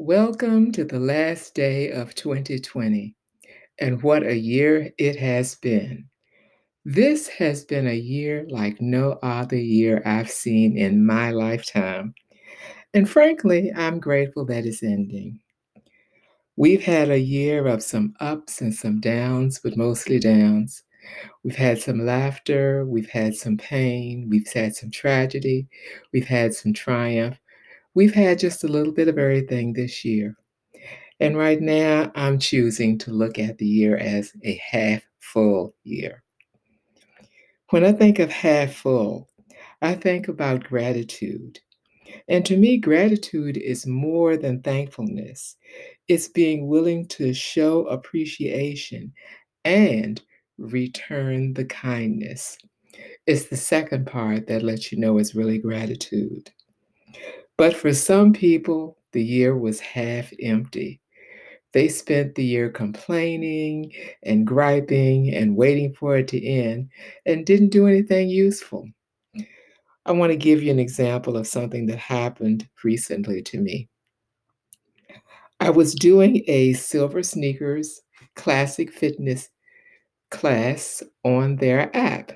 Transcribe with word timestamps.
Welcome 0.00 0.70
to 0.72 0.84
the 0.84 1.00
last 1.00 1.56
day 1.56 1.90
of 1.90 2.14
2020, 2.14 3.16
and 3.80 4.00
what 4.00 4.22
a 4.22 4.36
year 4.36 4.92
it 4.96 5.16
has 5.16 5.56
been. 5.56 6.08
This 6.84 7.26
has 7.26 7.64
been 7.64 7.88
a 7.88 7.96
year 7.96 8.46
like 8.48 8.80
no 8.80 9.18
other 9.24 9.56
year 9.56 10.00
I've 10.06 10.30
seen 10.30 10.78
in 10.78 11.04
my 11.04 11.32
lifetime, 11.32 12.14
and 12.94 13.10
frankly, 13.10 13.72
I'm 13.74 13.98
grateful 13.98 14.46
that 14.46 14.66
it's 14.66 14.84
ending. 14.84 15.40
We've 16.54 16.84
had 16.84 17.10
a 17.10 17.18
year 17.18 17.66
of 17.66 17.82
some 17.82 18.14
ups 18.20 18.60
and 18.60 18.72
some 18.72 19.00
downs, 19.00 19.58
but 19.58 19.76
mostly 19.76 20.20
downs. 20.20 20.84
We've 21.42 21.56
had 21.56 21.80
some 21.80 22.06
laughter, 22.06 22.86
we've 22.86 23.10
had 23.10 23.34
some 23.34 23.56
pain, 23.56 24.28
we've 24.30 24.46
had 24.46 24.76
some 24.76 24.92
tragedy, 24.92 25.66
we've 26.12 26.28
had 26.28 26.54
some 26.54 26.72
triumph, 26.72 27.40
We've 27.94 28.14
had 28.14 28.38
just 28.38 28.64
a 28.64 28.68
little 28.68 28.92
bit 28.92 29.08
of 29.08 29.18
everything 29.18 29.72
this 29.72 30.04
year. 30.04 30.34
And 31.20 31.36
right 31.36 31.60
now, 31.60 32.12
I'm 32.14 32.38
choosing 32.38 32.96
to 32.98 33.10
look 33.10 33.38
at 33.38 33.58
the 33.58 33.66
year 33.66 33.96
as 33.96 34.32
a 34.44 34.60
half 34.70 35.02
full 35.18 35.74
year. 35.82 36.22
When 37.70 37.84
I 37.84 37.92
think 37.92 38.18
of 38.18 38.30
half 38.30 38.72
full, 38.72 39.28
I 39.82 39.94
think 39.94 40.28
about 40.28 40.64
gratitude. 40.64 41.60
And 42.28 42.44
to 42.46 42.56
me, 42.56 42.78
gratitude 42.78 43.56
is 43.56 43.86
more 43.86 44.36
than 44.36 44.62
thankfulness, 44.62 45.56
it's 46.08 46.28
being 46.28 46.68
willing 46.68 47.06
to 47.08 47.34
show 47.34 47.86
appreciation 47.86 49.12
and 49.64 50.22
return 50.56 51.52
the 51.52 51.64
kindness. 51.66 52.56
It's 53.26 53.46
the 53.46 53.56
second 53.56 54.06
part 54.06 54.46
that 54.46 54.62
lets 54.62 54.90
you 54.90 54.98
know 54.98 55.18
it's 55.18 55.34
really 55.34 55.58
gratitude. 55.58 56.50
But 57.58 57.76
for 57.76 57.92
some 57.92 58.32
people, 58.32 58.96
the 59.12 59.22
year 59.22 59.58
was 59.58 59.80
half 59.80 60.32
empty. 60.40 61.00
They 61.72 61.88
spent 61.88 62.34
the 62.34 62.44
year 62.44 62.70
complaining 62.70 63.92
and 64.22 64.46
griping 64.46 65.34
and 65.34 65.56
waiting 65.56 65.92
for 65.92 66.16
it 66.16 66.28
to 66.28 66.42
end 66.42 66.88
and 67.26 67.44
didn't 67.44 67.70
do 67.70 67.86
anything 67.86 68.30
useful. 68.30 68.88
I 70.06 70.12
want 70.12 70.30
to 70.30 70.36
give 70.36 70.62
you 70.62 70.70
an 70.70 70.78
example 70.78 71.36
of 71.36 71.46
something 71.46 71.84
that 71.86 71.98
happened 71.98 72.66
recently 72.82 73.42
to 73.42 73.58
me. 73.58 73.88
I 75.60 75.70
was 75.70 75.94
doing 75.94 76.44
a 76.46 76.72
Silver 76.74 77.22
Sneakers 77.22 78.00
Classic 78.36 78.90
Fitness 78.92 79.50
class 80.30 81.02
on 81.24 81.56
their 81.56 81.94
app. 81.94 82.32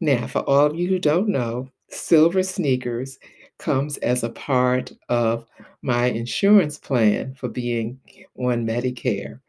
Now, 0.00 0.26
for 0.28 0.38
all 0.40 0.66
of 0.66 0.76
you 0.76 0.88
who 0.88 0.98
don't 1.00 1.28
know, 1.28 1.68
Silver 1.90 2.42
Sneakers 2.42 3.18
comes 3.62 3.96
as 3.98 4.24
a 4.24 4.30
part 4.30 4.92
of 5.08 5.46
my 5.82 6.06
insurance 6.06 6.78
plan 6.78 7.32
for 7.34 7.48
being 7.48 7.98
on 8.36 8.66
Medicare, 8.66 9.40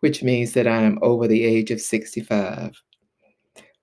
which 0.00 0.22
means 0.22 0.54
that 0.54 0.66
I 0.66 0.82
am 0.82 0.98
over 1.02 1.28
the 1.28 1.44
age 1.44 1.70
of 1.70 1.80
65. 1.80 2.82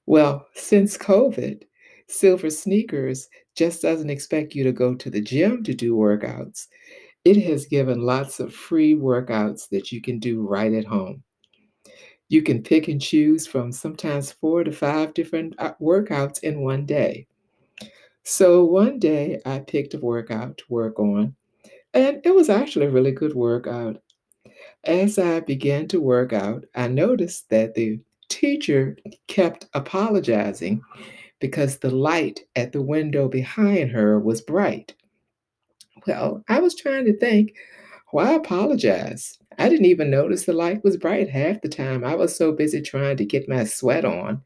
Well, 0.08 0.48
since 0.56 0.98
COVID, 0.98 1.64
Silver 2.08 2.50
Sneakers 2.50 3.30
just 3.56 3.82
doesn't 3.82 4.10
expect 4.10 4.56
you 4.56 4.64
to 4.64 4.72
go 4.72 4.96
to 4.96 5.10
the 5.10 5.22
gym 5.22 5.64
to 5.64 5.74
do 5.74 5.96
workouts. 5.96 6.68
It 7.24 7.38
has 7.44 7.66
given 7.66 8.02
lots 8.02 8.40
of 8.40 8.54
free 8.54 8.96
workouts 8.96 9.70
that 9.70 9.92
you 9.92 10.02
can 10.02 10.20
do 10.20 10.48
right 10.48 10.74
at 10.74 10.86
home. 10.86 11.24
You 12.28 12.42
can 12.42 12.64
pick 12.64 12.88
and 12.88 13.02
choose 13.02 13.46
from 13.46 13.72
sometimes 13.72 14.32
four 14.32 14.64
to 14.64 14.72
five 14.72 15.14
different 15.14 15.54
uh, 15.60 15.74
workouts 15.80 16.40
in 16.44 16.62
one 16.62 16.86
day. 16.86 17.28
So 18.28 18.66
one 18.66 18.98
day 18.98 19.40
I 19.46 19.60
picked 19.60 19.94
a 19.94 20.00
workout 20.00 20.58
to 20.58 20.64
work 20.68 21.00
on, 21.00 21.36
and 21.94 22.22
it 22.24 22.34
was 22.34 22.50
actually 22.50 22.88
a 22.88 22.92
really 22.92 23.12
good 23.12 23.36
workout. 23.36 24.02
As 24.84 25.20
I 25.20 25.42
began 25.42 25.88
to 25.90 26.02
work 26.02 26.34
out, 26.34 26.66
I 26.74 26.88
noticed 26.88 27.52
that 27.52 27.76
the 27.76 28.00
teacher 28.28 28.98
kept 29.28 29.68
apologizing 29.76 30.82
because 31.40 31.78
the 31.78 31.92
light 31.92 32.40
at 32.56 32.72
the 32.72 32.82
window 32.82 33.28
behind 33.28 33.92
her 33.92 34.20
was 34.20 34.42
bright. 34.42 34.96
Well, 36.08 36.44
I 36.50 36.60
was 36.62 36.76
trying 36.76 37.06
to 37.06 37.18
think, 37.18 37.54
why 38.10 38.34
apologize? 38.34 39.38
I 39.60 39.70
didn't 39.70 39.86
even 39.86 40.10
notice 40.10 40.46
the 40.46 40.54
light 40.54 40.84
was 40.84 40.98
bright 40.98 41.30
half 41.30 41.62
the 41.62 41.70
time. 41.70 42.04
I 42.04 42.16
was 42.16 42.36
so 42.36 42.52
busy 42.52 42.82
trying 42.82 43.18
to 43.18 43.26
get 43.26 43.48
my 43.48 43.66
sweat 43.66 44.04
on 44.04 44.42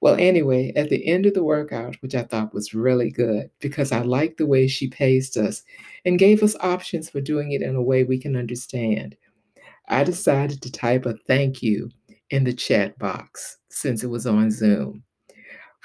well, 0.00 0.14
anyway, 0.18 0.72
at 0.76 0.90
the 0.90 1.06
end 1.06 1.26
of 1.26 1.34
the 1.34 1.42
workout, 1.42 1.96
which 2.00 2.14
I 2.14 2.22
thought 2.22 2.54
was 2.54 2.74
really 2.74 3.10
good 3.10 3.50
because 3.60 3.90
I 3.90 4.02
liked 4.02 4.38
the 4.38 4.46
way 4.46 4.68
she 4.68 4.88
paced 4.88 5.36
us 5.36 5.64
and 6.04 6.18
gave 6.18 6.42
us 6.42 6.54
options 6.60 7.10
for 7.10 7.20
doing 7.20 7.52
it 7.52 7.62
in 7.62 7.74
a 7.74 7.82
way 7.82 8.04
we 8.04 8.18
can 8.18 8.36
understand, 8.36 9.16
I 9.88 10.04
decided 10.04 10.62
to 10.62 10.72
type 10.72 11.04
a 11.06 11.14
thank 11.26 11.62
you 11.62 11.90
in 12.30 12.44
the 12.44 12.52
chat 12.52 12.98
box 12.98 13.58
since 13.70 14.04
it 14.04 14.08
was 14.08 14.26
on 14.26 14.50
Zoom. 14.50 15.02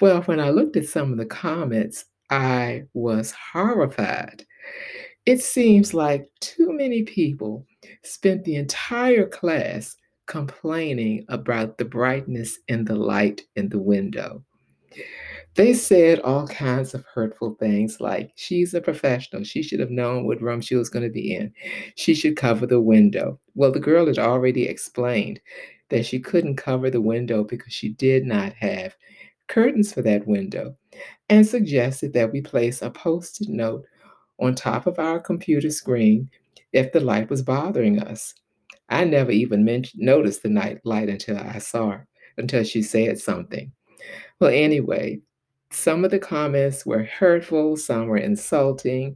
Well, 0.01 0.21
when 0.23 0.39
I 0.39 0.49
looked 0.49 0.75
at 0.75 0.87
some 0.87 1.11
of 1.11 1.17
the 1.17 1.25
comments, 1.25 2.05
I 2.29 2.83
was 2.93 3.31
horrified. 3.31 4.45
It 5.25 5.41
seems 5.41 5.93
like 5.93 6.27
too 6.39 6.73
many 6.73 7.03
people 7.03 7.65
spent 8.03 8.43
the 8.43 8.55
entire 8.55 9.27
class 9.27 9.95
complaining 10.25 11.25
about 11.29 11.77
the 11.77 11.85
brightness 11.85 12.59
in 12.67 12.85
the 12.85 12.95
light 12.95 13.41
in 13.55 13.69
the 13.69 13.79
window. 13.79 14.43
They 15.55 15.75
said 15.75 16.19
all 16.21 16.47
kinds 16.47 16.95
of 16.95 17.05
hurtful 17.13 17.55
things 17.59 17.99
like, 17.99 18.31
she's 18.35 18.73
a 18.73 18.81
professional. 18.81 19.43
She 19.43 19.61
should 19.61 19.79
have 19.79 19.91
known 19.91 20.25
what 20.25 20.41
room 20.41 20.61
she 20.61 20.75
was 20.75 20.89
going 20.89 21.05
to 21.05 21.11
be 21.11 21.35
in. 21.35 21.53
She 21.95 22.15
should 22.15 22.37
cover 22.37 22.65
the 22.65 22.81
window. 22.81 23.39
Well, 23.53 23.71
the 23.71 23.79
girl 23.79 24.07
had 24.07 24.17
already 24.17 24.63
explained 24.63 25.39
that 25.89 26.07
she 26.07 26.19
couldn't 26.19 26.55
cover 26.55 26.89
the 26.89 27.01
window 27.01 27.43
because 27.43 27.71
she 27.71 27.89
did 27.89 28.25
not 28.25 28.53
have 28.53 28.95
curtains 29.47 29.93
for 29.93 30.01
that 30.01 30.25
window 30.25 30.75
and 31.29 31.45
suggested 31.45 32.13
that 32.13 32.31
we 32.31 32.41
place 32.41 32.81
a 32.81 32.89
post 32.89 33.41
it 33.41 33.49
note 33.49 33.85
on 34.39 34.55
top 34.55 34.87
of 34.87 34.97
our 34.97 35.19
computer 35.19 35.69
screen 35.69 36.29
if 36.71 36.91
the 36.91 36.99
light 36.99 37.29
was 37.29 37.43
bothering 37.43 38.01
us. 38.01 38.33
I 38.89 39.05
never 39.05 39.31
even 39.31 39.85
noticed 39.95 40.43
the 40.43 40.49
night 40.49 40.79
light 40.83 41.09
until 41.09 41.37
I 41.37 41.59
saw 41.59 41.91
her, 41.91 42.07
until 42.37 42.63
she 42.63 42.81
said 42.81 43.17
something. 43.19 43.71
Well, 44.39 44.51
anyway, 44.51 45.21
some 45.71 46.05
of 46.05 46.11
the 46.11 46.19
comments 46.19 46.85
were 46.85 47.03
hurtful, 47.03 47.77
some 47.77 48.07
were 48.07 48.17
insulting. 48.17 49.15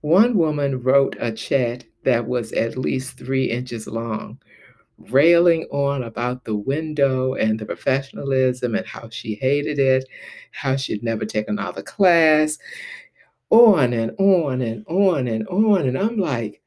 One 0.00 0.36
woman 0.36 0.82
wrote 0.82 1.16
a 1.18 1.32
chat 1.32 1.84
that 2.04 2.26
was 2.26 2.52
at 2.52 2.76
least 2.76 3.18
three 3.18 3.46
inches 3.46 3.86
long, 3.86 4.38
railing 4.98 5.64
on 5.70 6.02
about 6.02 6.44
the 6.44 6.54
window 6.54 7.34
and 7.34 7.58
the 7.58 7.66
professionalism 7.66 8.74
and 8.74 8.86
how 8.86 9.08
she 9.10 9.34
hated 9.36 9.78
it, 9.78 10.04
how 10.52 10.76
she'd 10.76 11.02
never 11.02 11.24
take 11.24 11.48
another 11.48 11.82
class, 11.82 12.58
on 13.50 13.92
and 13.92 14.12
on 14.18 14.60
and 14.60 14.84
on 14.86 15.28
and 15.28 15.46
on. 15.48 15.82
And 15.82 15.98
I'm 15.98 16.18
like, 16.18 16.62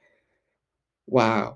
wow, 1.08 1.56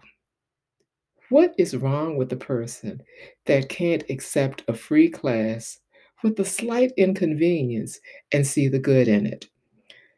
what 1.34 1.56
is 1.58 1.76
wrong 1.76 2.16
with 2.16 2.30
the 2.30 2.36
person 2.36 3.02
that 3.48 3.68
can't 3.68 4.04
accept 4.08 4.64
a 4.68 4.74
free 4.76 5.10
class 5.10 5.80
with 6.22 6.40
a 6.40 6.46
slight 6.46 6.92
inconvenience 6.96 8.00
and 8.32 8.46
see 8.46 8.68
the 8.68 8.78
good 8.78 9.08
in 9.08 9.26
it? 9.26 9.48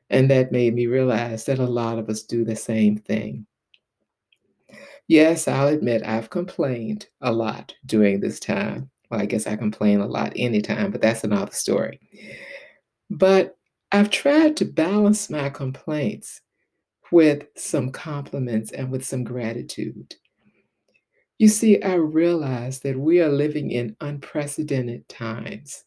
And 0.10 0.30
that 0.30 0.52
made 0.52 0.76
me 0.76 0.88
realize 0.88 1.46
that 1.46 1.58
a 1.58 1.66
lot 1.66 2.00
of 2.00 2.10
us 2.10 2.24
do 2.24 2.44
the 2.44 2.58
same 2.58 2.98
thing. 2.98 3.48
Yes, 5.08 5.48
I'll 5.48 5.70
admit 5.70 6.06
I've 6.06 6.30
complained 6.30 7.08
a 7.22 7.32
lot 7.32 7.74
during 7.86 8.20
this 8.20 8.38
time. 8.38 8.90
Well, 9.10 9.22
I 9.22 9.26
guess 9.26 9.48
I 9.48 9.56
complain 9.56 10.02
a 10.02 10.08
lot 10.08 10.34
anytime, 10.36 10.92
but 10.92 11.00
that's 11.00 11.24
another 11.24 11.54
story. 11.54 12.02
But 13.10 13.56
I've 13.90 14.10
tried 14.10 14.58
to 14.58 14.66
balance 14.66 15.30
my 15.30 15.50
complaints 15.50 16.42
with 17.10 17.46
some 17.56 17.92
compliments 17.92 18.74
and 18.74 18.92
with 18.92 19.06
some 19.06 19.24
gratitude. 19.24 20.16
You 21.38 21.50
see, 21.50 21.82
I 21.82 21.96
realize 21.96 22.80
that 22.80 22.98
we 22.98 23.20
are 23.22 23.30
living 23.30 23.72
in 23.72 23.96
unprecedented 24.00 25.08
times. 25.10 25.84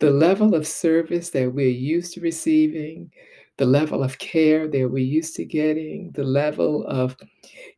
The 0.00 0.10
level 0.10 0.54
of 0.54 0.66
service 0.66 1.30
that 1.30 1.52
we're 1.52 1.68
used 1.68 2.14
to 2.14 2.20
receiving, 2.20 3.12
the 3.58 3.66
level 3.66 4.02
of 4.02 4.18
care 4.18 4.68
that 4.68 4.88
we're 4.88 4.98
used 4.98 5.34
to 5.36 5.44
getting, 5.44 6.12
the 6.12 6.24
level 6.24 6.86
of 6.86 7.16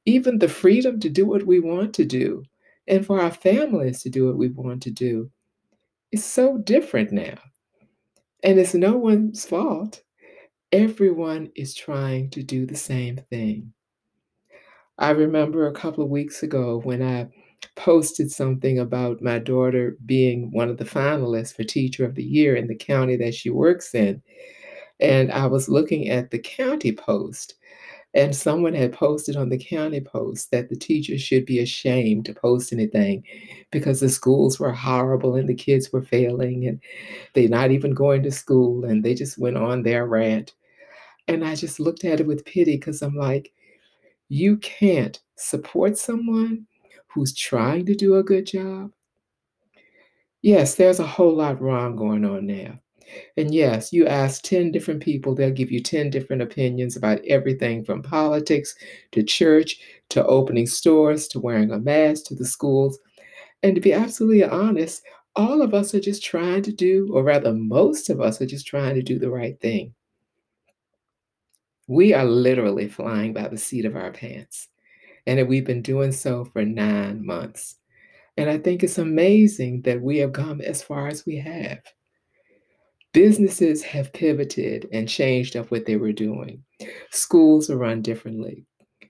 even 0.05 0.39
the 0.39 0.49
freedom 0.49 1.01
to 1.01 1.09
do 1.09 1.27
what 1.27 1.45
we 1.45 1.59
want 1.59 1.95
to 1.95 2.05
do, 2.05 2.45
and 2.87 3.05
for 3.05 3.21
our 3.21 3.31
families 3.31 4.03
to 4.03 4.11
do 4.11 4.27
what 4.27 4.37
we 4.37 4.49
want 4.49 4.83
to 4.83 4.91
do, 4.91 5.31
is 6.13 6.25
so 6.25 6.59
different 6.59 7.11
now. 7.11 7.39
And 8.43 8.59
it's 8.59 8.75
no 8.75 8.97
one's 8.97 9.45
fault. 9.45 10.03
Everyone 10.73 11.51
is 11.57 11.75
trying 11.75 12.31
to 12.31 12.43
do 12.43 12.65
the 12.67 12.77
same 12.77 13.17
thing. 13.31 13.73
I 15.01 15.11
remember 15.11 15.67
a 15.67 15.73
couple 15.73 16.05
of 16.05 16.11
weeks 16.11 16.43
ago 16.45 16.81
when 16.85 17.03
I 17.03 17.29
posted 17.77 18.31
something 18.31 18.79
about 18.79 19.23
my 19.23 19.39
daughter 19.41 19.97
being 20.07 20.51
one 20.53 20.69
of 20.69 20.77
the 20.79 20.85
finalists 20.85 21.55
for 21.55 21.65
Teacher 21.65 22.05
of 22.05 22.15
the 22.15 22.23
Year 22.25 22.55
in 22.57 22.69
the 22.69 22.75
county 22.77 23.17
that 23.17 23.35
she 23.35 23.51
works 23.51 23.95
in. 23.95 24.23
And 25.01 25.33
I 25.33 25.47
was 25.47 25.69
looking 25.69 26.09
at 26.11 26.31
the 26.31 26.39
county 26.41 26.93
post, 26.93 27.55
And 28.15 28.35
someone 28.37 28.75
had 28.75 28.93
posted 28.95 29.37
on 29.37 29.51
the 29.51 29.59
county 29.59 30.01
post 30.01 30.51
that 30.53 30.71
the 30.71 30.77
teachers 30.77 31.23
should 31.23 31.47
be 31.47 31.61
ashamed 31.61 32.27
to 32.27 32.35
post 32.35 32.73
anything 32.73 33.25
because 33.73 34.01
the 34.01 34.09
schools 34.11 34.61
were 34.61 34.73
horrible 34.73 35.37
and 35.37 35.49
the 35.49 35.55
kids 35.55 35.93
were 35.93 36.03
failing 36.03 36.67
and 36.69 36.81
they're 37.35 37.49
not 37.51 37.73
even 37.73 37.95
going 37.95 38.23
to 38.25 38.33
school. 38.33 38.85
And 38.87 39.05
they 39.05 39.15
just 39.15 39.39
went 39.39 39.59
on 39.59 39.83
their 39.85 40.07
rant. 40.07 40.55
And 41.29 41.45
I 41.45 41.55
just 41.55 41.81
looked 41.81 42.05
at 42.05 42.21
it 42.21 42.27
with 42.27 42.45
pity 42.45 42.77
because 42.77 43.03
I'm 43.03 43.15
like, 43.17 43.53
you 44.31 44.57
can't 44.59 45.21
support 45.37 45.99
someone 45.99 46.67
who's 47.09 47.35
trying 47.35 47.85
to 47.85 47.97
do 47.97 48.15
a 48.15 48.23
good 48.23 48.47
job. 48.47 48.93
Yes, 50.41 50.77
there's 50.77 51.01
a 51.01 51.07
whole 51.07 51.35
lot 51.37 51.61
wrong 51.61 51.97
going 51.97 52.25
on 52.25 52.47
now. 52.47 52.79
And 53.37 53.53
yes, 53.53 53.93
you 53.93 54.07
ask 54.07 54.43
10 54.45 54.71
different 54.71 55.03
people, 55.03 55.35
they'll 55.35 55.51
give 55.51 55.73
you 55.73 55.83
10 55.83 56.11
different 56.11 56.43
opinions 56.43 56.97
about 56.97 57.21
everything 57.27 57.85
from 57.85 58.03
politics 58.03 58.77
to 59.13 59.25
church 59.25 59.81
to 60.11 60.25
opening 60.25 60.67
stores 60.69 61.27
to 61.29 61.41
wearing 61.41 61.73
a 61.73 61.81
mask 61.81 62.27
to 62.27 62.37
the 62.37 62.45
schools. 62.47 63.01
And 63.65 63.75
to 63.75 63.81
be 63.81 63.93
absolutely 63.93 64.45
honest, 64.45 65.03
all 65.37 65.61
of 65.63 65.75
us 65.75 65.95
are 65.95 66.01
just 66.01 66.23
trying 66.23 66.63
to 66.63 66.73
do, 66.73 67.11
or 67.13 67.25
rather, 67.25 67.53
most 67.53 68.11
of 68.11 68.21
us 68.21 68.41
are 68.41 68.47
just 68.47 68.67
trying 68.67 68.95
to 68.95 69.03
do 69.03 69.19
the 69.19 69.31
right 69.31 69.61
thing. 69.61 69.95
We 71.91 72.15
are 72.15 72.25
literally 72.25 72.87
flying 72.87 73.33
by 73.33 73.49
the 73.49 73.59
seat 73.59 73.85
of 73.85 73.97
our 73.97 74.13
pants, 74.13 74.69
and 75.27 75.49
we've 75.49 75.65
been 75.65 75.83
doing 75.83 76.13
so 76.13 76.45
for 76.45 76.65
nine 76.65 77.27
months. 77.27 77.79
And 78.37 78.49
I 78.49 78.59
think 78.59 78.85
it's 78.85 78.99
amazing 78.99 79.83
that 79.83 80.01
we 80.01 80.19
have 80.19 80.33
come 80.33 80.61
as 80.61 80.85
far 80.85 81.09
as 81.09 81.27
we 81.27 81.39
have. 81.39 81.81
Businesses 83.13 83.83
have 83.83 84.13
pivoted 84.13 84.89
and 84.93 85.09
changed 85.09 85.57
up 85.57 85.73
what 85.73 85.85
they 85.85 85.97
were 85.97 86.13
doing. 86.13 86.63
Schools 87.11 87.69
are 87.71 87.77
run 87.77 88.03
differently. 88.03 88.65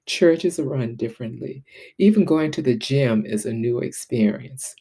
Churches 0.06 0.58
are 0.58 0.64
run 0.64 0.96
differently. 0.96 1.62
Even 1.98 2.24
going 2.24 2.50
to 2.52 2.62
the 2.62 2.78
gym 2.78 3.26
is 3.26 3.44
a 3.44 3.52
new 3.52 3.80
experience. 3.80 4.74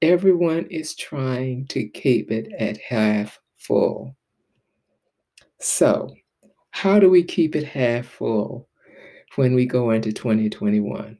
Everyone 0.00 0.64
is 0.70 0.94
trying 0.94 1.66
to 1.66 1.86
keep 1.86 2.32
it 2.32 2.50
at 2.58 2.78
half 2.78 3.38
full. 3.58 4.16
So, 5.58 6.14
how 6.80 6.98
do 6.98 7.10
we 7.10 7.22
keep 7.22 7.54
it 7.54 7.64
half 7.64 8.06
full 8.06 8.66
when 9.36 9.54
we 9.54 9.66
go 9.66 9.90
into 9.90 10.14
2021? 10.14 11.18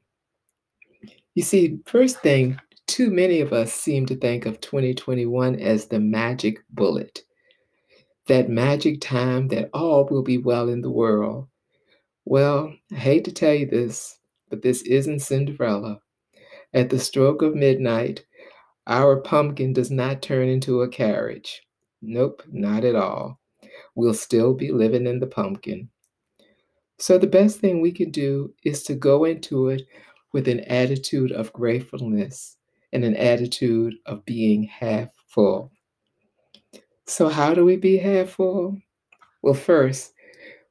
You 1.35 1.43
see, 1.43 1.81
first 1.85 2.21
thing, 2.21 2.59
too 2.87 3.11
many 3.11 3.43
of 3.43 3.53
us 3.53 3.71
seem 3.71 4.07
to 4.07 4.17
think 4.17 4.47
of 4.47 4.63
2021 4.63 5.57
as 5.57 5.85
the 5.85 6.01
magic 6.01 6.65
bullet, 6.71 7.25
that 8.27 8.49
magic 8.49 9.03
time 9.03 9.49
that 9.49 9.69
all 9.75 10.09
will 10.11 10.23
be 10.23 10.39
well 10.39 10.71
in 10.71 10.81
the 10.81 10.91
world. 10.91 11.47
Well, 12.25 12.73
I 12.91 12.95
hate 12.97 13.27
to 13.27 13.33
tell 13.33 13.53
you 13.53 13.67
this, 13.67 14.19
but 14.49 14.63
this 14.63 14.81
isn't 14.81 15.21
Cinderella. 15.21 16.01
At 16.73 16.89
the 16.89 16.99
stroke 16.99 17.43
of 17.43 17.55
midnight, 17.55 18.25
our 18.87 19.21
pumpkin 19.21 19.75
does 19.75 19.91
not 19.91 20.23
turn 20.23 20.49
into 20.49 20.81
a 20.81 20.89
carriage. 20.89 21.61
Nope, 22.01 22.45
not 22.51 22.83
at 22.83 22.97
all. 22.97 23.41
We'll 23.95 24.15
still 24.15 24.55
be 24.55 24.71
living 24.71 25.07
in 25.07 25.21
the 25.21 25.27
pumpkin. 25.27 25.89
So, 26.99 27.19
the 27.19 27.27
best 27.27 27.59
thing 27.59 27.81
we 27.81 27.93
can 27.93 28.11
do 28.11 28.53
is 28.65 28.83
to 28.85 28.95
go 28.95 29.25
into 29.25 29.69
it 29.69 29.83
with 30.33 30.49
an 30.49 30.61
attitude 30.61 31.33
of 31.33 31.53
gratefulness 31.53 32.57
and 32.93 33.05
an 33.05 33.17
attitude 33.17 33.95
of 34.07 34.25
being 34.25 34.65
half 34.65 35.09
full. 35.27 35.73
So, 37.07 37.29
how 37.29 37.55
do 37.55 37.65
we 37.65 37.77
be 37.77 37.97
half 37.97 38.31
full? 38.31 38.79
Well, 39.43 39.55
first, 39.55 40.13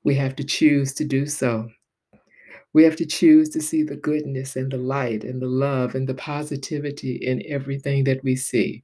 we 0.04 0.16
have 0.16 0.36
to 0.38 0.44
choose 0.44 0.94
to 0.94 1.06
do 1.06 1.26
so. 1.26 1.70
We 2.74 2.84
have 2.84 2.96
to 2.98 3.06
choose 3.06 3.50
to 3.50 3.62
see 3.62 3.84
the 3.84 3.96
goodness 3.96 4.56
and 4.56 4.72
the 4.72 4.78
light 4.78 5.24
and 5.24 5.42
the 5.42 5.48
love 5.48 5.96
and 5.96 6.08
the 6.08 6.14
positivity 6.14 7.16
in 7.16 7.42
everything 7.48 8.04
that 8.04 8.24
we 8.24 8.36
see. 8.36 8.84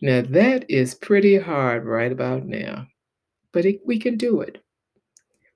Now, 0.00 0.22
that 0.22 0.64
is 0.70 0.94
pretty 0.94 1.36
hard 1.36 1.84
right 1.84 2.10
about 2.10 2.46
now, 2.46 2.86
but 3.52 3.64
it, 3.64 3.80
we 3.86 3.98
can 3.98 4.16
do 4.16 4.40
it. 4.40 4.62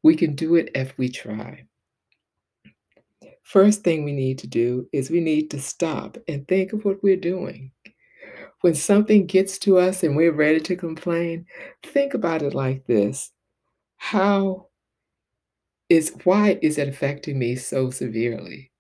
We 0.03 0.17
can 0.17 0.35
do 0.35 0.55
it 0.57 0.71
if 0.75 0.97
we 0.99 1.09
try. 1.09 1.65
First 3.43 3.85
thing 3.85 4.05
we 4.05 4.13
need 4.13 4.39
to 4.39 4.47
do 4.47 4.89
is 4.93 5.11
we 5.11 5.21
need 5.21 5.51
to 5.51 5.61
stop 5.61 6.17
and 6.29 6.47
think 6.49 6.73
of 6.73 6.85
what 6.85 7.03
we're 7.03 7.17
doing. 7.17 7.73
When 8.63 8.75
something 8.75 9.27
gets 9.27 9.59
to 9.61 9.79
us 9.79 10.03
and 10.03 10.17
we're 10.17 10.33
ready 10.33 10.61
to 10.61 10.77
complain, 10.77 11.47
think 11.85 12.15
about 12.15 12.43
it 12.43 12.55
like 12.55 12.87
this 12.87 13.31
How 13.97 14.69
is, 15.89 16.15
why 16.25 16.59
is 16.63 16.79
it 16.79 16.89
affecting 16.89 17.39
me 17.39 17.57
so 17.57 17.91
severely? 17.91 18.73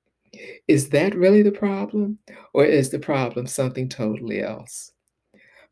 Is 0.68 0.90
that 0.90 1.14
really 1.14 1.42
the 1.42 1.52
problem? 1.52 2.18
Or 2.54 2.64
is 2.64 2.90
the 2.90 2.98
problem 2.98 3.46
something 3.46 3.88
totally 3.88 4.42
else? 4.42 4.93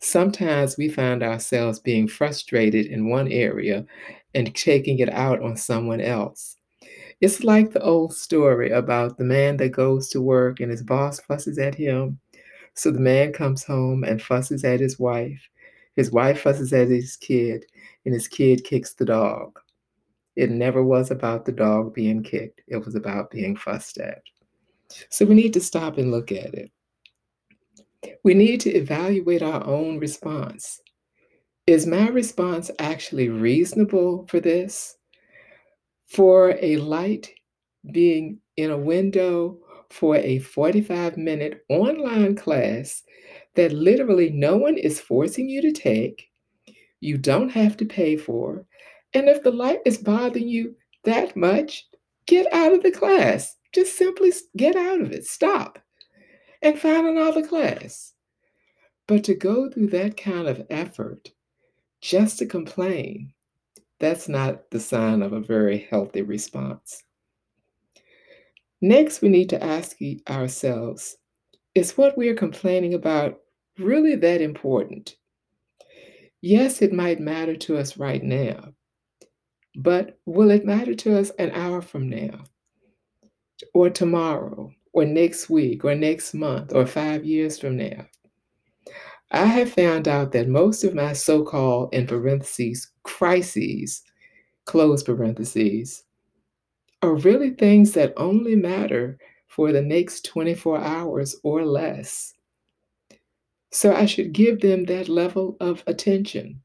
Sometimes 0.02 0.76
we 0.76 0.88
find 0.88 1.22
ourselves 1.22 1.78
being 1.78 2.08
frustrated 2.08 2.87
in 2.87 3.08
one 3.08 3.31
area 3.31 3.87
and 4.34 4.52
taking 4.52 4.99
it 4.99 5.08
out 5.08 5.40
on 5.40 5.56
someone 5.56 6.00
else. 6.00 6.56
It's 7.20 7.44
like 7.44 7.70
the 7.70 7.82
old 7.82 8.12
story 8.12 8.72
about 8.72 9.16
the 9.16 9.22
man 9.22 9.58
that 9.58 9.69
goes 9.69 10.08
to 10.08 10.20
work 10.20 10.58
and 10.58 10.72
his 10.72 10.82
boss 10.82 11.20
fusses 11.20 11.56
at 11.56 11.76
him. 11.76 12.19
So 12.75 12.90
the 12.90 12.99
man 12.99 13.32
comes 13.32 13.62
home 13.62 14.02
and 14.02 14.20
fusses 14.20 14.64
at 14.64 14.81
his 14.81 14.99
wife. 14.99 15.40
His 15.94 16.10
wife 16.10 16.40
fusses 16.40 16.72
at 16.72 16.88
his 16.88 17.14
kid, 17.16 17.64
and 18.04 18.12
his 18.12 18.26
kid 18.26 18.64
kicks 18.64 18.94
the 18.94 19.04
dog. 19.04 19.60
It 20.34 20.50
never 20.50 20.82
was 20.82 21.12
about 21.12 21.44
the 21.44 21.52
dog 21.52 21.94
being 21.94 22.25
kicked, 22.25 22.62
it 22.66 22.84
was 22.84 22.96
about 22.96 23.31
being 23.31 23.54
fussed 23.54 23.99
at. 23.99 24.22
So 25.10 25.25
we 25.26 25.37
need 25.37 25.52
to 25.52 25.60
stop 25.60 25.96
and 25.96 26.10
look 26.10 26.32
at 26.32 26.54
it. 26.54 26.72
We 28.25 28.34
need 28.34 28.60
to 28.62 28.70
evaluate 28.70 29.43
our 29.43 29.64
own 29.66 29.99
response. 29.99 30.81
Is 31.66 31.87
my 31.87 32.08
response 32.08 32.70
actually 32.78 33.28
reasonable 33.28 34.26
for 34.28 34.40
this? 34.40 34.96
for 36.12 36.58
a 36.60 36.76
light 36.76 37.31
being 37.90 38.38
in 38.58 38.70
a 38.70 38.76
window 38.76 39.58
for 39.90 40.16
a 40.16 40.38
45 40.40 41.16
minute 41.16 41.64
online 41.70 42.37
class 42.37 43.02
that 43.54 43.72
literally 43.72 44.28
no 44.31 44.56
one 44.56 44.76
is 44.76 45.00
forcing 45.00 45.49
you 45.49 45.62
to 45.62 45.72
take, 45.72 46.28
you 47.00 47.16
don't 47.16 47.50
have 47.50 47.76
to 47.78 47.87
pay 47.87 48.16
for. 48.16 48.64
And 49.14 49.28
if 49.28 49.43
the 49.43 49.50
light 49.50 49.81
is 49.87 49.99
bothering 49.99 50.49
you 50.49 50.75
that 51.04 51.34
much, 51.34 51.87
get 52.26 52.47
out 52.52 52.75
of 52.75 52.82
the 52.82 52.92
class. 52.92 53.56
Just 53.75 53.97
simply 53.97 54.32
get 54.56 54.76
out 54.76 55.00
of 55.00 55.12
it. 55.12 55.25
Stop 55.25 55.78
and 56.62 56.78
find 56.78 57.07
another 57.07 57.47
class. 57.47 58.12
But 59.07 59.25
to 59.25 59.35
go 59.35 59.69
through 59.69 59.88
that 59.88 60.16
kind 60.16 60.49
of 60.49 60.66
effort 60.71 61.31
just 62.00 62.38
to 62.38 62.47
complain 62.47 63.33
that's 63.99 64.28
not 64.28 64.69
the 64.71 64.81
sign 64.81 65.23
of 65.23 65.33
a 65.33 65.40
very 65.40 65.87
healthy 65.88 66.23
response. 66.23 67.04
Next, 68.81 69.23
we 69.23 69.28
need 69.28 69.49
to 69.50 69.62
ask 69.62 69.97
ourselves 70.28 71.16
is 71.75 71.97
what 71.97 72.19
we 72.19 72.28
are 72.28 72.35
complaining 72.35 72.95
about 72.95 73.38
really 73.78 74.16
that 74.16 74.40
important? 74.40 75.16
Yes, 76.40 76.83
it 76.83 76.92
might 76.92 77.21
matter 77.21 77.54
to 77.57 77.78
us 77.78 77.97
right 77.97 78.23
now, 78.23 78.75
but 79.76 80.19
will 80.26 80.50
it 80.50 80.66
matter 80.66 80.95
to 80.95 81.19
us 81.19 81.31
an 81.38 81.52
hour 81.52 81.81
from 81.81 82.09
now, 82.09 82.45
or 83.73 83.88
tomorrow, 83.88 84.73
or 84.92 85.04
next 85.04 85.49
week, 85.49 85.84
or 85.84 85.94
next 85.94 86.34
month, 86.34 86.75
or 86.75 86.87
five 86.87 87.25
years 87.25 87.58
from 87.58 87.76
now? 87.76 88.06
I 89.30 89.46
have 89.46 89.72
found 89.72 90.08
out 90.08 90.32
that 90.32 90.49
most 90.49 90.84
of 90.84 90.94
my 90.94 91.14
so 91.14 91.42
called, 91.42 91.94
in 91.94 92.06
parentheses, 92.06 92.90
crises, 93.02 94.02
close 94.66 95.02
parentheses, 95.02 96.04
are 97.00 97.14
really 97.14 97.50
things 97.50 97.92
that 97.92 98.12
only 98.16 98.54
matter 98.54 99.18
for 99.49 99.72
the 99.72 99.82
next 99.82 100.25
24 100.26 100.78
hours 100.78 101.37
or 101.42 101.64
less. 101.64 102.34
So 103.70 103.94
I 103.94 104.06
should 104.06 104.32
give 104.32 104.61
them 104.61 104.84
that 104.84 105.08
level 105.08 105.56
of 105.61 105.82
attention 105.87 106.61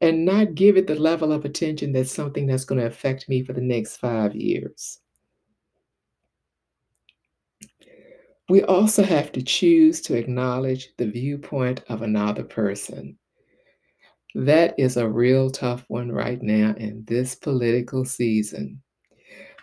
and 0.00 0.24
not 0.24 0.54
give 0.54 0.76
it 0.76 0.86
the 0.86 0.94
level 0.94 1.32
of 1.32 1.44
attention 1.44 1.92
that's 1.92 2.12
something 2.12 2.46
that's 2.46 2.64
going 2.64 2.80
to 2.80 2.86
affect 2.86 3.28
me 3.28 3.42
for 3.42 3.52
the 3.52 3.60
next 3.60 3.96
five 3.96 4.34
years. 4.34 5.00
We 8.48 8.62
also 8.62 9.02
have 9.02 9.32
to 9.32 9.42
choose 9.42 10.00
to 10.02 10.16
acknowledge 10.16 10.94
the 10.96 11.06
viewpoint 11.06 11.82
of 11.88 12.02
another 12.02 12.44
person. 12.44 13.18
That 14.34 14.74
is 14.78 14.96
a 14.96 15.08
real 15.08 15.50
tough 15.50 15.84
one 15.88 16.12
right 16.12 16.40
now 16.42 16.74
in 16.78 17.04
this 17.06 17.34
political 17.34 18.04
season. 18.04 18.82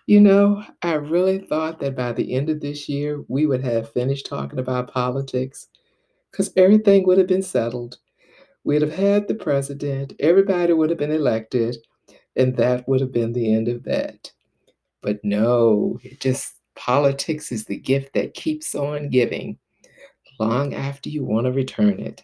You 0.08 0.22
know, 0.22 0.64
I 0.84 0.94
really 0.96 1.40
thought 1.40 1.80
that 1.80 1.96
by 1.96 2.12
the 2.12 2.34
end 2.34 2.50
of 2.50 2.62
this 2.62 2.88
year, 2.88 3.24
we 3.28 3.48
would 3.48 3.64
have 3.64 3.92
finished 3.92 4.28
talking 4.28 4.60
about 4.60 4.92
politics 4.92 5.68
because 6.32 6.52
everything 6.58 7.08
would 7.08 7.18
have 7.18 7.28
been 7.28 7.42
settled. 7.44 7.98
We'd 8.64 8.82
have 8.84 8.94
had 8.94 9.28
the 9.28 9.36
president, 9.36 10.14
everybody 10.20 10.74
would 10.74 10.90
have 10.92 11.00
been 11.00 11.12
elected, 11.12 11.78
and 12.36 12.56
that 12.58 12.88
would 12.88 13.02
have 13.02 13.12
been 13.14 13.34
the 13.34 13.54
end 13.54 13.68
of 13.68 13.84
that. 13.84 14.32
But 15.02 15.24
no, 15.24 16.00
it 16.04 16.20
just 16.20 16.55
politics 16.76 17.52
is 17.52 17.66
the 17.66 17.78
gift 17.78 18.14
that 18.14 18.34
keeps 18.34 18.76
on 18.76 19.10
giving 19.10 19.58
long 20.40 20.74
after 20.74 21.10
you 21.10 21.24
want 21.24 21.46
to 21.46 21.52
return 21.52 22.00
it. 22.00 22.24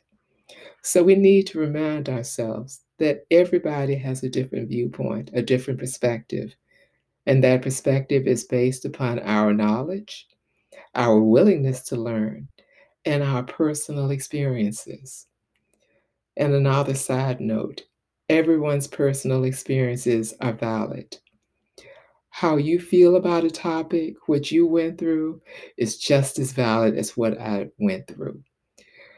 So 0.83 1.03
we 1.03 1.15
need 1.15 1.47
to 1.47 1.59
remind 1.59 2.09
ourselves 2.09 2.81
that 2.99 3.25
everybody 3.31 3.95
has 3.95 4.23
a 4.23 4.29
different 4.29 4.69
viewpoint, 4.69 5.31
a 5.33 5.41
different 5.41 5.79
perspective. 5.79 6.55
And 7.25 7.43
that 7.43 7.61
perspective 7.61 8.27
is 8.27 8.45
based 8.45 8.85
upon 8.85 9.19
our 9.19 9.53
knowledge, 9.53 10.27
our 10.95 11.19
willingness 11.19 11.83
to 11.83 11.95
learn, 11.95 12.47
and 13.05 13.23
our 13.23 13.43
personal 13.43 14.11
experiences. 14.11 15.27
And 16.37 16.53
another 16.53 16.95
side 16.95 17.41
note 17.41 17.83
everyone's 18.29 18.87
personal 18.87 19.43
experiences 19.43 20.33
are 20.41 20.53
valid. 20.53 21.17
How 22.31 22.55
you 22.55 22.79
feel 22.79 23.17
about 23.17 23.43
a 23.43 23.51
topic, 23.51 24.15
what 24.25 24.51
you 24.51 24.65
went 24.65 24.97
through, 24.97 25.41
is 25.77 25.97
just 25.97 26.39
as 26.39 26.53
valid 26.53 26.97
as 26.97 27.15
what 27.15 27.39
I 27.39 27.67
went 27.77 28.07
through. 28.07 28.41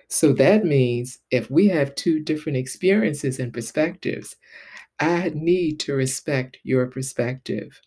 So 0.09 0.33
that 0.33 0.65
means 0.65 1.19
if 1.31 1.49
we 1.49 1.67
have 1.69 1.95
two 1.95 2.19
different 2.19 2.57
experiences 2.57 3.39
and 3.39 3.53
perspectives, 3.53 4.35
I 4.99 5.31
need 5.33 5.79
to 5.81 5.93
respect 5.93 6.57
your 6.63 6.87
perspective. 6.87 7.79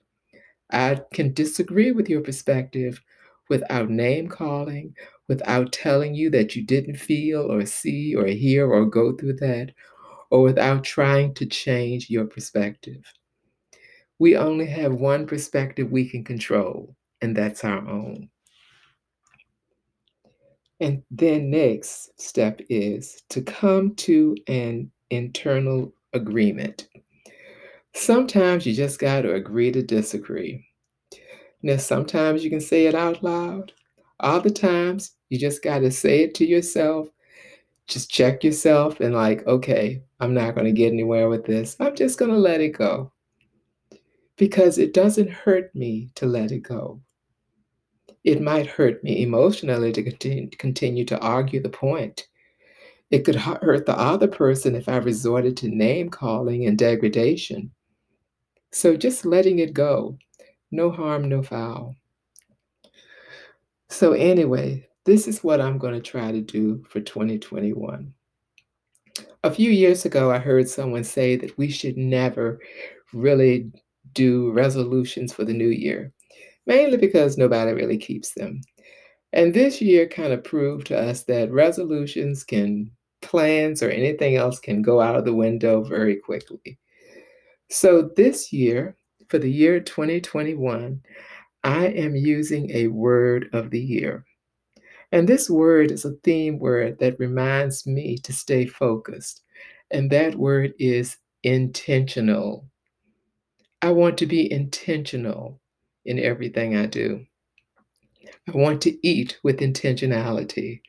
I 0.73 1.01
can 1.13 1.35
disagree 1.35 1.93
with 1.93 2.09
your 2.09 2.21
perspective 2.23 3.01
without 3.49 3.91
name 3.91 4.29
calling, 4.29 4.95
without 5.29 5.73
telling 5.73 6.15
you 6.15 6.31
that 6.31 6.57
you 6.57 6.65
didn't 6.65 6.97
feel 6.97 7.43
or 7.53 7.67
see 7.67 8.15
or 8.15 8.27
hear 8.27 8.71
or 8.71 8.87
go 8.87 9.17
through 9.17 9.35
that, 9.35 9.73
or 10.31 10.43
without 10.43 10.85
trying 10.85 11.35
to 11.35 11.47
change 11.47 12.11
your 12.11 12.27
perspective. 12.27 13.05
We 14.19 14.37
only 14.37 14.67
have 14.67 14.95
one 14.95 15.27
perspective 15.27 15.91
we 15.91 16.09
can 16.09 16.25
control, 16.25 16.97
and 17.21 17.37
that's 17.37 17.65
our 17.65 17.87
own. 17.87 18.31
And 20.81 21.03
then 21.11 21.51
next 21.51 22.21
step 22.21 22.61
is 22.69 23.23
to 23.31 23.43
come 23.43 23.95
to 23.97 24.37
an 24.47 24.91
internal 25.11 25.93
agreement. 26.13 26.89
Sometimes 27.95 28.67
you 28.67 28.75
just 28.75 28.99
got 28.99 29.23
to 29.23 29.35
agree 29.35 29.73
to 29.73 29.83
disagree. 29.83 30.67
Now, 31.63 31.79
sometimes 31.79 32.45
you 32.45 32.51
can 32.51 32.61
say 32.61 32.87
it 32.87 32.95
out 32.95 33.23
loud. 33.23 33.73
Other 34.21 34.51
times 34.51 35.13
you 35.31 35.39
just 35.39 35.63
got 35.63 35.81
to 35.81 35.91
say 35.91 36.23
it 36.23 36.35
to 36.37 36.47
yourself. 36.47 37.09
Just 37.87 38.11
check 38.11 38.45
yourself 38.45 39.01
and, 39.01 39.15
like, 39.15 39.47
okay, 39.47 40.03
I'm 40.21 40.35
not 40.35 40.55
going 40.55 40.67
to 40.67 40.73
get 40.73 40.93
anywhere 40.93 41.29
with 41.29 41.45
this. 41.45 41.77
I'm 41.81 41.95
just 41.95 42.19
going 42.19 42.31
to 42.31 42.37
let 42.37 42.61
it 42.61 42.71
go 42.71 43.13
because 44.37 44.79
it 44.79 44.95
doesn't 44.95 45.31
hurt 45.31 45.75
me 45.75 46.11
to 46.15 46.27
let 46.27 46.53
it 46.53 46.61
go 46.61 47.01
it 48.27 48.43
might 48.43 48.67
hurt 48.67 49.05
me 49.05 49.23
emotionally 49.23 49.93
to 49.93 50.03
continue, 50.59 51.05
to 51.05 51.19
argue 51.21 51.63
the 51.63 51.69
point. 51.69 52.27
It 53.13 53.25
could 53.25 53.37
hurt 53.37 53.87
the 53.87 53.97
other 53.97 54.27
person 54.27 54.75
if 54.75 54.89
I 54.89 54.97
resorted 54.97 55.57
to 55.59 55.69
name 55.69 56.11
calling 56.11 56.67
and 56.67 56.77
degradation. 56.77 57.71
So 58.73 58.97
just 58.97 59.25
letting 59.25 59.61
it 59.61 59.73
go, 59.73 60.19
no 60.73 60.91
harm, 60.91 61.29
no 61.29 61.45
foul. 61.45 61.95
So, 63.91 64.13
anyway, 64.13 64.89
this 65.05 65.29
is 65.29 65.45
what 65.45 65.61
I'm 65.61 65.79
going 65.79 65.95
to 65.95 66.01
try 66.01 66.33
to 66.33 66.41
do 66.41 66.85
for 66.89 66.99
2021. 66.99 68.13
A 69.45 69.51
few 69.53 69.71
years 69.71 70.05
ago, 70.05 70.33
I 70.33 70.39
heard 70.39 70.69
someone 70.69 71.05
say 71.05 71.37
that 71.37 71.57
we 71.57 71.71
should 71.71 71.97
never 71.97 72.59
really 73.13 73.71
do 74.17 74.51
resolutions 74.51 75.33
for 75.33 75.45
the 75.45 75.53
new 75.53 75.69
year 75.69 76.13
mainly 76.67 76.97
because 76.97 77.39
nobody 77.39 77.73
really 77.73 77.99
keeps 77.99 78.33
them. 78.35 78.61
And 79.33 79.55
this 79.55 79.81
year 79.81 80.07
kind 80.07 80.33
of 80.33 80.45
proved 80.45 80.87
to 80.89 80.99
us 80.99 81.25
that 81.25 81.53
resolutions 81.53 82.45
can, 82.45 82.91
plans, 83.23 83.83
or 83.83 83.91
anything 83.91 84.37
else 84.37 84.59
can 84.59 84.83
go 84.83 85.01
out 85.01 85.17
of 85.17 85.25
the 85.25 85.35
window 85.35 85.83
very 85.83 86.17
quickly. 86.17 86.79
So 87.71 88.11
this 88.17 88.53
year, 88.53 88.97
for 89.29 89.39
the 89.39 89.51
year 89.51 89.81
2021, 89.81 91.01
I 91.65 91.87
am 91.87 92.15
using 92.15 92.71
a 92.71 92.87
word 92.89 93.49
of 93.53 93.71
the 93.71 93.81
year. 93.81 94.25
And 95.13 95.29
this 95.29 95.51
word 95.51 95.91
is 95.91 96.05
a 96.05 96.15
theme 96.25 96.59
word 96.59 96.99
that 97.01 97.19
reminds 97.19 97.87
me 97.87 98.19
to 98.19 98.33
stay 98.33 98.67
focused. 98.67 99.43
And 99.91 100.11
that 100.11 100.35
word 100.35 100.75
is 100.79 101.17
intentional. 101.43 102.69
I 103.87 103.91
want 103.91 104.19
to 104.19 104.27
be 104.27 104.51
intentional 104.51 105.61
in 106.05 106.19
everything 106.19 106.75
I 106.75 106.87
do. 106.87 107.25
I 108.49 108.51
want 108.51 108.81
to 108.83 109.07
eat 109.07 109.39
with 109.45 109.61
intentionality, 109.61 110.81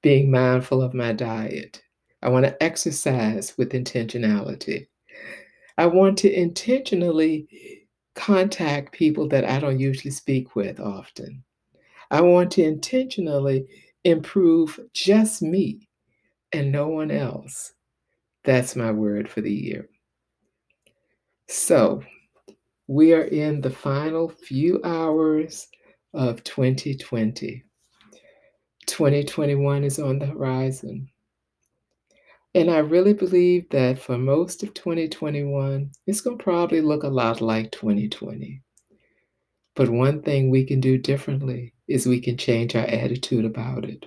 being 0.00 0.30
mindful 0.30 0.80
of 0.80 0.94
my 0.94 1.12
diet. 1.12 1.82
I 2.22 2.30
want 2.30 2.46
to 2.46 2.62
exercise 2.62 3.58
with 3.58 3.72
intentionality. 3.72 4.86
I 5.76 5.84
want 5.84 6.16
to 6.20 6.32
intentionally 6.32 7.46
contact 8.14 8.92
people 8.92 9.28
that 9.28 9.44
I 9.44 9.60
don't 9.60 9.78
usually 9.78 10.10
speak 10.10 10.56
with 10.56 10.80
often. 10.80 11.44
I 12.10 12.22
want 12.22 12.52
to 12.52 12.62
intentionally 12.62 13.66
improve 14.04 14.80
just 14.94 15.42
me 15.42 15.90
and 16.54 16.72
no 16.72 16.88
one 16.88 17.10
else. 17.10 17.74
That's 18.44 18.76
my 18.76 18.92
word 18.92 19.28
for 19.28 19.42
the 19.42 19.52
year. 19.52 19.90
So, 21.50 22.02
we 22.90 23.12
are 23.14 23.22
in 23.22 23.60
the 23.60 23.70
final 23.70 24.28
few 24.28 24.80
hours 24.82 25.68
of 26.12 26.42
2020. 26.42 27.62
2021 28.86 29.84
is 29.84 30.00
on 30.00 30.18
the 30.18 30.26
horizon. 30.26 31.08
And 32.52 32.68
I 32.68 32.78
really 32.78 33.14
believe 33.14 33.70
that 33.70 34.00
for 34.00 34.18
most 34.18 34.64
of 34.64 34.74
2021, 34.74 35.88
it's 36.08 36.20
going 36.20 36.36
to 36.36 36.42
probably 36.42 36.80
look 36.80 37.04
a 37.04 37.08
lot 37.08 37.40
like 37.40 37.70
2020. 37.70 38.60
But 39.76 39.88
one 39.88 40.20
thing 40.22 40.50
we 40.50 40.64
can 40.64 40.80
do 40.80 40.98
differently 40.98 41.72
is 41.86 42.08
we 42.08 42.20
can 42.20 42.36
change 42.36 42.74
our 42.74 42.86
attitude 42.86 43.44
about 43.44 43.84
it. 43.84 44.06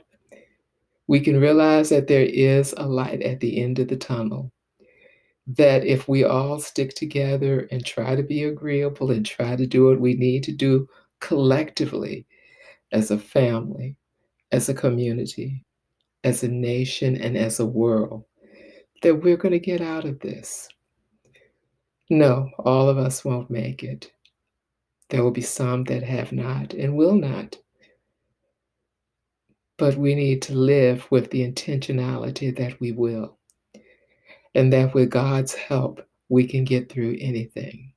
We 1.08 1.22
can 1.22 1.40
realize 1.40 1.88
that 1.88 2.10
there 2.10 2.26
is 2.26 2.74
a 2.76 2.86
light 2.86 3.22
at 3.22 3.40
the 3.40 3.64
end 3.64 3.80
of 3.80 3.88
the 3.88 3.96
tunnel 3.96 4.52
that 5.48 5.86
if 5.86 6.08
we 6.08 6.24
all 6.24 6.60
stick 6.60 6.96
together 6.96 7.68
and 7.72 7.86
try 7.86 8.16
to 8.16 8.24
be 8.24 8.44
agreeable 8.44 9.12
and 9.12 9.26
try 9.26 9.56
to 9.56 9.68
do 9.68 9.88
what 9.88 10.00
we 10.00 10.14
need 10.14 10.44
to 10.44 10.52
do 10.52 10.88
collectively 11.20 12.26
as 12.92 13.12
a 13.12 13.18
family, 13.18 13.98
as 14.52 14.70
a 14.70 14.74
community, 14.74 15.66
as 16.24 16.44
a 16.44 16.48
nation, 16.48 17.18
and 17.18 17.38
as 17.38 17.60
a 17.60 17.66
world, 17.66 18.24
that 19.02 19.16
we're 19.16 19.38
going 19.38 19.52
to 19.52 19.60
get 19.60 19.82
out 19.82 20.06
of 20.06 20.20
this. 20.20 20.70
No, 22.10 22.50
all 22.60 22.88
of 22.88 22.98
us 22.98 23.26
won't 23.26 23.50
make 23.50 23.84
it. 23.84 24.12
There 25.10 25.24
will 25.24 25.32
be 25.32 25.42
some 25.42 25.84
that 25.86 26.04
have 26.04 26.32
not 26.32 26.74
and 26.74 26.96
will 26.96 27.16
not. 27.16 27.58
But 29.78 29.98
we 29.98 30.16
need 30.16 30.42
to 30.44 30.56
live 30.56 31.06
with 31.12 31.32
the 31.32 31.46
intentionality 31.46 32.56
that 32.58 32.80
we 32.80 32.92
will 32.92 33.38
and 34.56 34.72
that 34.74 34.94
with 34.94 35.10
God's 35.10 35.54
help, 35.54 36.06
we 36.30 36.46
can 36.46 36.64
get 36.64 36.92
through 36.92 37.18
anything. 37.20 37.94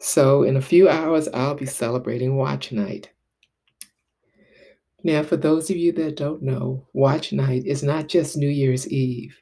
So, 0.00 0.44
in 0.44 0.56
a 0.56 0.62
few 0.62 0.88
hours, 0.88 1.28
I'll 1.28 1.54
be 1.54 1.66
celebrating 1.66 2.36
Watch 2.36 2.70
Night. 2.72 3.10
Now, 5.02 5.22
for 5.22 5.36
those 5.36 5.70
of 5.70 5.76
you 5.76 5.92
that 5.92 6.16
don't 6.16 6.42
know, 6.42 6.86
Watch 6.92 7.32
Night 7.32 7.64
is 7.66 7.82
not 7.82 8.08
just 8.08 8.36
New 8.36 8.48
Year's 8.48 8.88
Eve, 8.88 9.40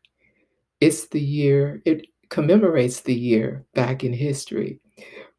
it's 0.80 1.08
the 1.08 1.20
year, 1.20 1.82
it 1.84 2.06
commemorates 2.28 3.00
the 3.00 3.14
year 3.14 3.64
back 3.74 4.04
in 4.04 4.12
history 4.12 4.80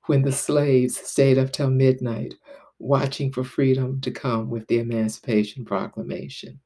when 0.05 0.21
the 0.21 0.31
slaves 0.31 0.97
stayed 0.97 1.37
up 1.37 1.51
till 1.51 1.69
midnight 1.69 2.33
watching 2.79 3.31
for 3.31 3.43
freedom 3.43 3.99
to 4.01 4.11
come 4.11 4.49
with 4.49 4.67
the 4.67 4.79
Emancipation 4.79 5.65
Proclamation. 5.65 6.59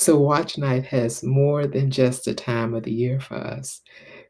So, 0.00 0.18
Watch 0.18 0.56
Night 0.56 0.86
has 0.86 1.22
more 1.22 1.66
than 1.66 1.90
just 1.90 2.26
a 2.26 2.32
time 2.32 2.72
of 2.72 2.84
the 2.84 2.90
year 2.90 3.20
for 3.20 3.34
us, 3.34 3.82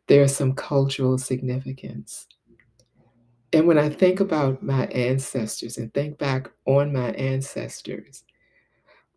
there's 0.09 0.35
some 0.35 0.53
cultural 0.53 1.17
significance. 1.17 2.27
And 3.53 3.69
when 3.69 3.79
I 3.79 3.89
think 3.89 4.19
about 4.19 4.65
my 4.65 4.87
ancestors 4.87 5.79
and 5.79 5.95
think 5.95 6.19
back 6.19 6.51
on 6.67 6.93
my 6.93 7.11
ancestors, 7.13 8.25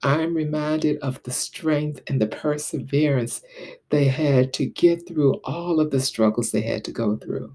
I'm 0.03 0.35
reminded 0.35 0.99
of 0.99 1.23
the 1.23 1.31
strength 1.31 2.01
and 2.05 2.21
the 2.21 2.27
perseverance 2.27 3.41
they 3.89 4.05
had 4.05 4.53
to 4.53 4.67
get 4.67 5.07
through 5.07 5.41
all 5.43 5.79
of 5.79 5.89
the 5.89 5.99
struggles 5.99 6.51
they 6.51 6.61
had 6.61 6.85
to 6.85 6.91
go 6.91 7.17
through. 7.17 7.51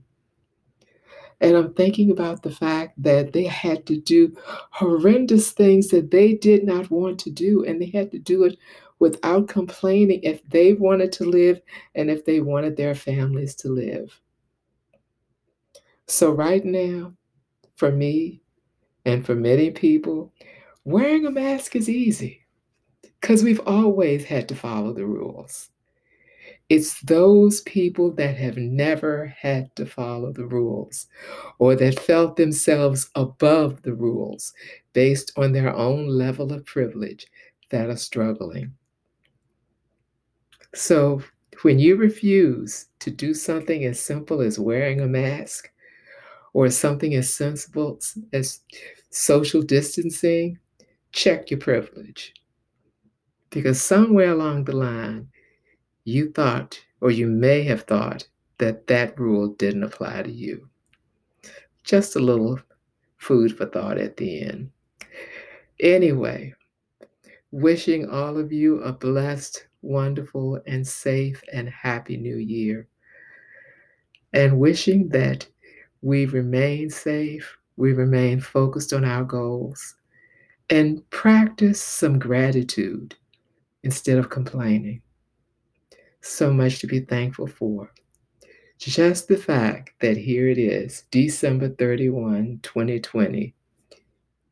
And 1.41 1.57
I'm 1.57 1.73
thinking 1.75 2.11
about 2.11 2.43
the 2.43 2.51
fact 2.51 3.01
that 3.01 3.33
they 3.33 3.45
had 3.45 3.87
to 3.87 4.01
do 4.01 4.37
horrendous 4.73 5.53
things 5.53 5.87
that 5.89 6.11
they 6.11 6.35
did 6.35 6.65
not 6.65 6.91
want 6.91 7.21
to 7.21 7.31
do, 7.31 7.65
and 7.65 7.81
they 7.81 7.91
had 7.95 8.11
to 8.11 8.19
do 8.19 8.43
it 8.43 8.59
without 8.99 9.49
complaining 9.49 10.21
if 10.23 10.47
they 10.49 10.73
wanted 10.73 11.13
to 11.13 11.25
live 11.25 11.61
and 11.95 12.11
if 12.11 12.25
they 12.25 12.41
wanted 12.41 12.77
their 12.77 12.95
families 12.95 13.55
to 13.57 13.69
live. 13.69 14.21
So, 16.07 16.31
right 16.31 16.65
now, 16.65 17.15
for 17.77 17.93
me 17.93 18.41
and 19.05 19.25
for 19.25 19.35
many 19.35 19.71
people, 19.71 20.33
wearing 20.85 21.27
a 21.27 21.31
mask 21.31 21.77
is 21.77 21.89
easy 21.89 22.47
because 23.03 23.43
we've 23.43 23.61
always 23.67 24.25
had 24.25 24.49
to 24.49 24.55
follow 24.55 24.93
the 24.93 25.07
rules. 25.07 25.71
It's 26.69 27.01
those 27.01 27.63
people 27.63 28.11
that 28.13 28.37
have 28.37 28.59
never 28.59 29.27
had 29.27 29.75
to 29.77 29.87
follow 29.87 30.33
the 30.33 30.47
rules 30.47 31.07
or 31.59 31.75
that 31.77 32.01
felt 32.01 32.37
themselves 32.37 33.11
above 33.15 33.83
the 33.83 33.95
rules 33.95 34.53
based 34.93 35.33
on 35.37 35.53
their 35.53 35.75
own 35.75 36.07
level 36.07 36.53
of 36.53 36.67
privilege 36.67 37.27
that 37.71 37.89
are 37.89 37.97
struggling. 37.97 38.75
So, 40.75 41.23
when 41.63 41.79
you 41.79 41.97
refuse 41.97 42.87
to 43.01 43.11
do 43.11 43.35
something 43.35 43.85
as 43.85 44.01
simple 44.01 44.41
as 44.41 44.59
wearing 44.59 45.01
a 45.01 45.07
mask 45.07 45.71
or 46.53 46.71
something 46.71 47.15
as 47.15 47.33
sensible 47.33 47.99
as 48.33 48.61
social 49.11 49.63
distancing, 49.63 50.59
check 51.13 51.51
your 51.51 51.61
privilege. 51.61 52.35
Because 53.51 53.81
somewhere 53.81 54.31
along 54.31 54.65
the 54.65 54.77
line, 54.77 55.29
you 56.05 56.31
thought, 56.33 56.79
or 57.01 57.11
you 57.11 57.27
may 57.27 57.63
have 57.63 57.83
thought, 57.83 58.27
that 58.59 58.87
that 58.89 59.19
rule 59.19 59.49
didn't 59.55 59.85
apply 59.85 60.23
to 60.23 60.31
you. 60.31 60.69
Just 61.85 62.17
a 62.17 62.21
little 62.21 62.59
food 63.17 63.57
for 63.57 63.67
thought 63.67 63.99
at 63.99 64.17
the 64.17 64.43
end. 64.43 64.71
Anyway, 65.81 66.55
wishing 67.53 68.09
all 68.09 68.37
of 68.37 68.53
you 68.53 68.81
a 68.81 68.93
blessed, 68.93 69.68
wonderful, 69.83 70.61
and 70.67 70.87
safe 70.87 71.43
and 71.53 71.69
happy 71.69 72.17
new 72.17 72.37
year. 72.37 72.89
And 74.33 74.59
wishing 74.59 75.09
that 75.11 75.47
we 76.03 76.27
remain 76.27 76.91
safe, 76.91 77.57
we 77.77 77.93
remain 77.93 78.41
focused 78.41 78.93
on 78.93 79.05
our 79.05 79.25
goals, 79.25 79.97
and 80.71 81.09
practice 81.11 81.81
some 81.81 82.19
gratitude 82.19 83.15
instead 83.85 84.19
of 84.19 84.31
complaining. 84.31 85.01
So 86.21 86.53
much 86.53 86.81
to 86.81 86.87
be 86.87 87.01
thankful 87.01 87.47
for. 87.47 87.91
Just 88.79 89.29
the 89.29 89.37
fact 89.37 89.93
that 90.01 90.17
here 90.17 90.49
it 90.49 90.59
is, 90.59 91.05
December 91.11 91.69
31, 91.71 92.61
2020, 92.63 93.55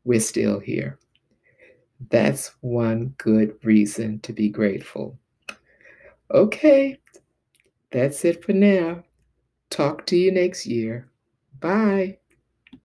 we're 0.05 0.21
still 0.21 0.59
here. 0.59 0.99
That's 2.11 2.53
one 2.61 3.15
good 3.19 3.57
reason 3.65 4.21
to 4.21 4.33
be 4.33 4.49
grateful. 4.49 5.19
Okay, 6.31 6.99
that's 7.91 8.25
it 8.25 8.45
for 8.45 8.53
now. 8.53 9.05
Talk 9.71 10.07
to 10.07 10.17
you 10.17 10.33
next 10.33 10.67
year. 10.67 11.09
Bye. 11.61 12.19